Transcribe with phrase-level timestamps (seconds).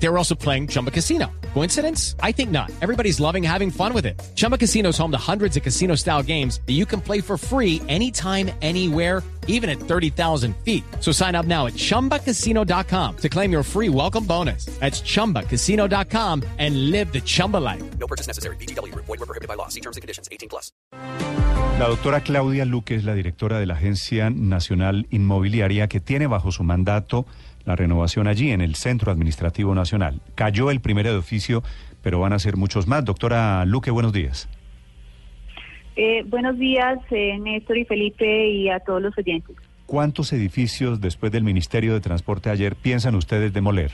[0.00, 1.26] They were also playing Chumba Casino.
[1.54, 2.14] Coincidence?
[2.22, 2.70] I think not.
[2.80, 4.20] Everybody's loving having fun with it.
[4.36, 7.36] Chumba Casino is home to hundreds of casino style games that you can play for
[7.36, 10.84] free anytime, anywhere, even at 30,000 feet.
[11.00, 14.66] So sign up now at chumbacasino.com to claim your free welcome bonus.
[14.78, 17.82] That's chumbacasino.com and live the Chumba life.
[17.98, 18.56] No purchase necessary.
[18.56, 18.94] BGW.
[18.94, 19.68] Void were prohibited by law.
[19.68, 20.28] See terms and conditions.
[20.30, 20.70] 18 plus.
[21.78, 26.50] La doctora Claudia Luque es la directora de la Agencia Nacional Inmobiliaria que tiene bajo
[26.50, 27.24] su mandato
[27.64, 30.20] la renovación allí en el Centro Administrativo Nacional.
[30.34, 31.62] Cayó el primer edificio,
[32.02, 33.04] pero van a ser muchos más.
[33.04, 34.48] Doctora Luque, buenos días.
[35.96, 39.56] Eh, buenos días, eh, Néstor y Felipe y a todos los oyentes.
[39.84, 43.90] ¿Cuántos edificios después del Ministerio de Transporte ayer piensan ustedes demoler?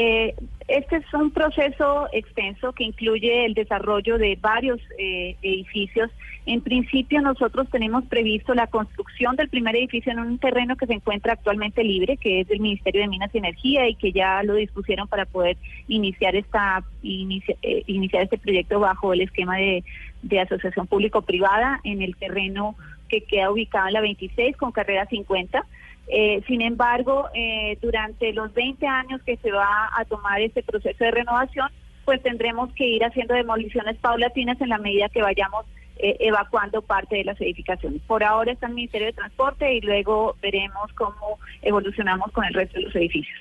[0.00, 0.32] Eh,
[0.68, 6.08] este es un proceso extenso que incluye el desarrollo de varios eh, edificios.
[6.46, 10.92] En principio nosotros tenemos previsto la construcción del primer edificio en un terreno que se
[10.92, 14.54] encuentra actualmente libre, que es del Ministerio de Minas y Energía y que ya lo
[14.54, 15.56] dispusieron para poder
[15.88, 19.82] iniciar esta eh, iniciar este proyecto bajo el esquema de,
[20.22, 22.76] de asociación público-privada en el terreno
[23.08, 25.64] que queda ubicado en la 26 con carrera 50.
[26.08, 31.04] Eh, sin embargo, eh, durante los 20 años que se va a tomar este proceso
[31.04, 31.68] de renovación,
[32.04, 35.66] pues tendremos que ir haciendo demoliciones paulatinas en la medida que vayamos
[35.98, 38.00] eh, evacuando parte de las edificaciones.
[38.06, 42.78] Por ahora está el Ministerio de Transporte y luego veremos cómo evolucionamos con el resto
[42.78, 43.38] de los edificios.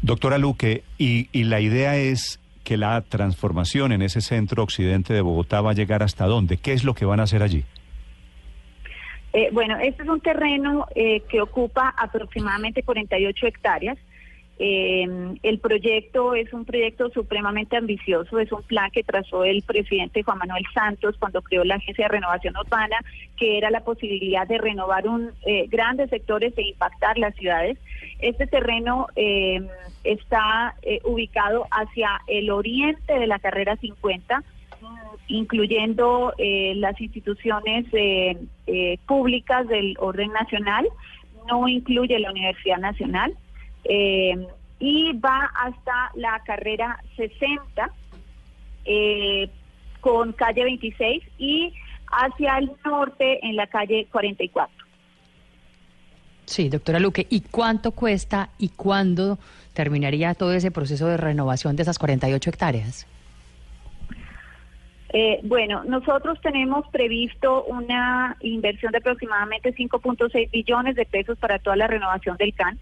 [0.00, 5.20] Doctora Luque, y, y la idea es que la transformación en ese centro occidente de
[5.20, 6.56] Bogotá va a llegar hasta dónde?
[6.56, 7.64] ¿Qué es lo que van a hacer allí?
[9.32, 13.98] Eh, bueno, este es un terreno eh, que ocupa aproximadamente 48 hectáreas.
[14.58, 15.06] Eh,
[15.42, 20.38] el proyecto es un proyecto supremamente ambicioso, es un plan que trazó el presidente Juan
[20.38, 22.96] Manuel Santos cuando creó la Agencia de Renovación Urbana,
[23.38, 25.30] que era la posibilidad de renovar un
[25.68, 27.78] grandes sectores e impactar las ciudades.
[28.20, 29.08] Este terreno
[30.04, 34.44] está ubicado hacia el oriente de la carrera 50
[35.28, 38.36] incluyendo eh, las instituciones eh,
[38.66, 40.88] eh, públicas del orden nacional,
[41.48, 43.34] no incluye la Universidad Nacional,
[43.84, 47.90] y va hasta la carrera 60
[50.00, 51.72] con calle 26 y
[52.06, 54.86] hacia el norte en la calle 44.
[56.46, 59.38] Sí, doctora Luque, ¿y cuánto cuesta y cuándo
[59.72, 63.06] terminaría todo ese proceso de renovación de esas 48 hectáreas?
[65.12, 71.76] Eh, bueno, nosotros tenemos previsto una inversión de aproximadamente 5.6 billones de pesos para toda
[71.76, 72.78] la renovación del CAN.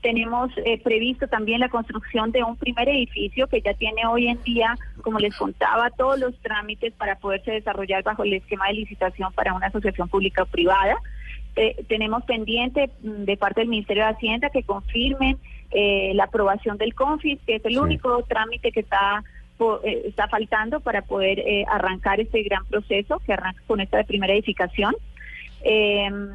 [0.00, 4.42] Tenemos eh, previsto también la construcción de un primer edificio que ya tiene hoy en
[4.42, 9.30] día, como les contaba, todos los trámites para poderse desarrollar bajo el esquema de licitación
[9.34, 10.96] para una asociación pública o privada.
[11.56, 15.38] Eh, tenemos pendiente mm, de parte del Ministerio de Hacienda que confirmen
[15.72, 19.39] la aprobación del CONFIS, que es el único trámite que está eh,
[19.84, 24.94] está faltando para poder eh, arrancar este gran proceso que arranca con esta primera edificación.
[25.62, 26.30] Em,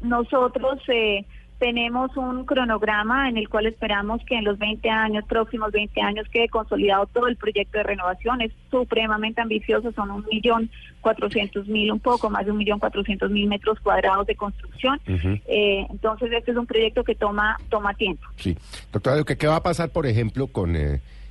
[0.00, 1.24] nosotros eh,
[1.58, 6.26] tenemos un cronograma en el cual esperamos que en los 20 años, próximos 20 años,
[6.30, 8.40] quede consolidado todo el proyecto de renovación.
[8.40, 10.70] Es supremamente ambicioso, son un millón
[11.00, 15.00] cuatrocientos mil, un poco más de un millón cuatrocientos mil metros cuadrados de construcción.
[15.06, 18.26] entonces, este es un proyecto que toma, toma tiempo.
[18.36, 18.56] Sí.
[18.92, 20.76] Doctora, ¿qué va a pasar, por ejemplo, con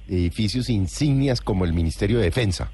[0.09, 2.71] edificios insignias como el Ministerio de Defensa?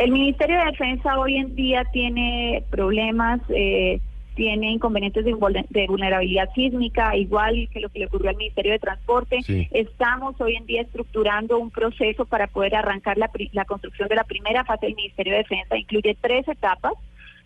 [0.00, 4.00] El Ministerio de Defensa hoy en día tiene problemas, eh,
[4.34, 9.40] tiene inconvenientes de, vulnerabilidad sísmica, igual que lo que le ocurrió al Ministerio de Transporte.
[9.70, 13.28] Estamos hoy en día estructurando un proceso para poder arrancar la,
[13.66, 15.76] construcción de la primera fase del Ministerio de Defensa.
[15.76, 16.94] Incluye tres etapas.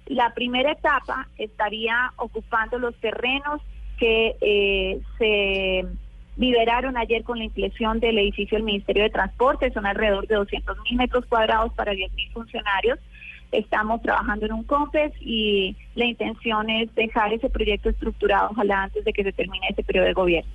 [0.07, 3.63] La primera etapa estaría ocupando los terrenos
[3.99, 5.85] que eh, se
[6.37, 10.77] liberaron ayer con la inflexión del edificio del Ministerio de Transporte, son alrededor de 200
[10.85, 12.99] mil metros cuadrados para 10 mil funcionarios.
[13.53, 19.05] Estamos trabajando en un COMPES y la intención es dejar ese proyecto estructurado, ojalá antes
[19.05, 20.51] de que se termine ese periodo de gobierno.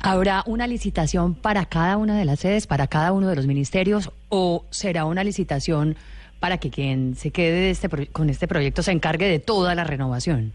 [0.00, 4.12] ¿Habrá una licitación para cada una de las sedes, para cada uno de los ministerios,
[4.28, 5.96] o será una licitación
[6.40, 10.52] para que quien se quede este con este proyecto se encargue de toda la renovación?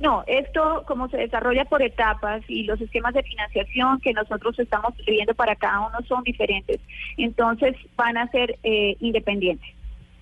[0.00, 4.94] No, esto como se desarrolla por etapas y los esquemas de financiación que nosotros estamos
[5.06, 6.80] viendo para cada uno son diferentes,
[7.16, 9.68] entonces van a ser eh, independientes.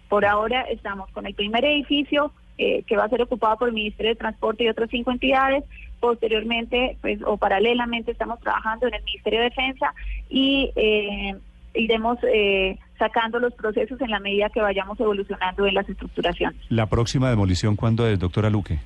[0.08, 3.74] Por ahora estamos con el primer edificio eh, que va a ser ocupado por el
[3.74, 5.64] Ministerio de Transporte y otras cinco entidades.
[6.00, 9.92] Posteriormente, pues, o paralelamente, estamos trabajando en el Ministerio de Defensa
[10.30, 11.34] y eh,
[11.74, 16.58] iremos eh, sacando los procesos en la medida que vayamos evolucionando en las estructuraciones.
[16.70, 18.78] ¿La próxima demolición cuándo es, doctora Luque?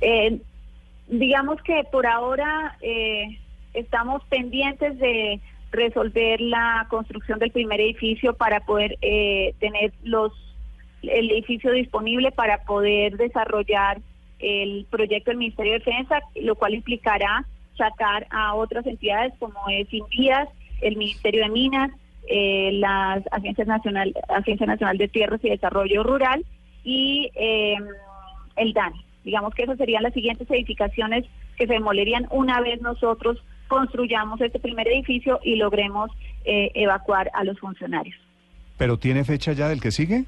[0.00, 0.40] Eh,
[1.08, 3.38] digamos que por ahora eh,
[3.74, 5.40] estamos pendientes de
[5.70, 10.32] resolver la construcción del primer edificio para poder eh, tener los
[11.02, 14.00] el edificio disponible para poder desarrollar
[14.38, 17.46] el proyecto del Ministerio de Defensa, lo cual implicará
[17.76, 20.48] sacar a otras entidades como es Invías,
[20.80, 21.90] el Ministerio de Minas,
[22.28, 26.44] eh, las Agencias Nacional, Agencia Nacional de Tierras y Desarrollo Rural
[26.82, 27.76] y eh,
[28.56, 29.04] el DANI.
[29.26, 31.24] Digamos que esas serían las siguientes edificaciones
[31.56, 36.12] que se demolerían una vez nosotros construyamos este primer edificio y logremos
[36.44, 38.16] eh, evacuar a los funcionarios.
[38.78, 40.26] ¿Pero tiene fecha ya del que sigue?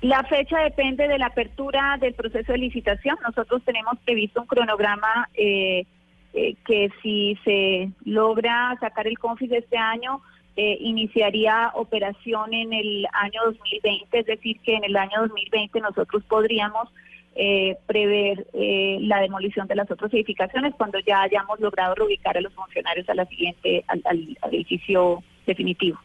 [0.00, 3.18] La fecha depende de la apertura del proceso de licitación.
[3.26, 5.84] Nosotros tenemos previsto un cronograma eh,
[6.32, 10.22] eh, que si se logra sacar el CONFIS este año,
[10.62, 16.22] eh, iniciaría operación en el año 2020, es decir, que en el año 2020 nosotros
[16.28, 16.86] podríamos
[17.34, 22.40] eh, prever eh, la demolición de las otras edificaciones cuando ya hayamos logrado reubicar a
[22.42, 25.98] los funcionarios a la siguiente, al, al- al edificio definitivo.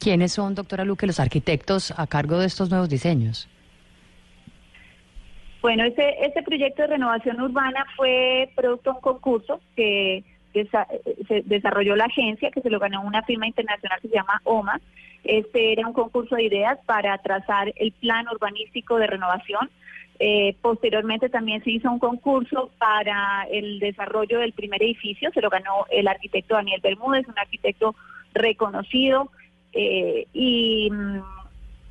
[0.00, 3.48] ¿Quiénes son, doctora Luque, los arquitectos a cargo de estos nuevos diseños?
[5.62, 10.86] Bueno, este, este proyecto de renovación urbana fue producto de un concurso que desa-
[11.28, 14.80] se desarrolló la agencia, que se lo ganó una firma internacional que se llama OMA.
[15.24, 19.70] Este era un concurso de ideas para trazar el plan urbanístico de renovación.
[20.18, 25.48] Eh, posteriormente también se hizo un concurso para el desarrollo del primer edificio, se lo
[25.48, 27.94] ganó el arquitecto Daniel Bermúdez, un arquitecto
[28.34, 29.30] reconocido.
[29.72, 31.20] eh, y mm,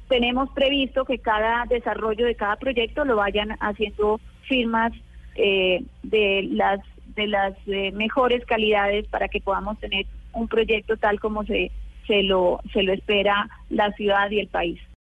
[0.09, 4.91] tenemos previsto que cada desarrollo de cada proyecto lo vayan haciendo firmas
[5.35, 6.79] eh, de las
[7.19, 11.71] de las eh, mejores calidades para que podamos tener un proyecto tal como se
[12.07, 14.79] se lo se lo espera la ciudad y el país.